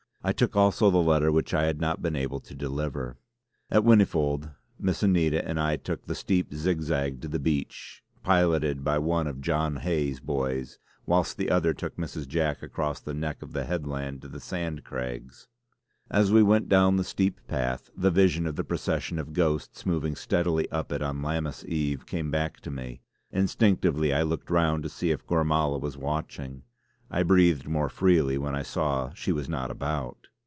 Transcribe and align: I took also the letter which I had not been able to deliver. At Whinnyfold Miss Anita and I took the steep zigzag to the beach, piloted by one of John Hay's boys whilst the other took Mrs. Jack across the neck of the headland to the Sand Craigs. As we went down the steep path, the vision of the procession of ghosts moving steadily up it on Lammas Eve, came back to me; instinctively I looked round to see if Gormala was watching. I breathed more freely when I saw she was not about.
I 0.23 0.33
took 0.33 0.55
also 0.55 0.91
the 0.91 0.99
letter 1.01 1.31
which 1.31 1.51
I 1.51 1.63
had 1.63 1.81
not 1.81 2.03
been 2.03 2.15
able 2.15 2.39
to 2.41 2.53
deliver. 2.53 3.17
At 3.71 3.81
Whinnyfold 3.81 4.51
Miss 4.79 5.01
Anita 5.01 5.43
and 5.43 5.59
I 5.59 5.77
took 5.77 6.05
the 6.05 6.13
steep 6.13 6.53
zigzag 6.53 7.21
to 7.21 7.27
the 7.27 7.39
beach, 7.39 8.03
piloted 8.21 8.83
by 8.83 8.99
one 8.99 9.25
of 9.25 9.41
John 9.41 9.77
Hay's 9.77 10.19
boys 10.19 10.77
whilst 11.07 11.37
the 11.37 11.49
other 11.49 11.73
took 11.73 11.97
Mrs. 11.97 12.27
Jack 12.27 12.61
across 12.61 12.99
the 12.99 13.15
neck 13.15 13.41
of 13.41 13.53
the 13.53 13.63
headland 13.63 14.21
to 14.21 14.27
the 14.27 14.39
Sand 14.39 14.83
Craigs. 14.83 15.47
As 16.11 16.31
we 16.31 16.43
went 16.43 16.69
down 16.69 16.97
the 16.97 17.03
steep 17.03 17.39
path, 17.47 17.89
the 17.97 18.11
vision 18.11 18.45
of 18.45 18.55
the 18.57 18.63
procession 18.63 19.17
of 19.17 19.33
ghosts 19.33 19.87
moving 19.87 20.15
steadily 20.15 20.69
up 20.69 20.91
it 20.91 21.01
on 21.01 21.23
Lammas 21.23 21.65
Eve, 21.65 22.05
came 22.05 22.29
back 22.29 22.59
to 22.59 22.69
me; 22.69 23.01
instinctively 23.31 24.13
I 24.13 24.21
looked 24.21 24.51
round 24.51 24.83
to 24.83 24.89
see 24.89 25.09
if 25.09 25.25
Gormala 25.25 25.79
was 25.81 25.97
watching. 25.97 26.61
I 27.13 27.23
breathed 27.23 27.67
more 27.67 27.89
freely 27.89 28.37
when 28.37 28.55
I 28.55 28.61
saw 28.63 29.11
she 29.15 29.33
was 29.33 29.49
not 29.49 29.69
about. 29.69 30.29